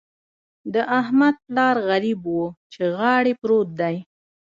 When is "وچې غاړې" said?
2.35-3.33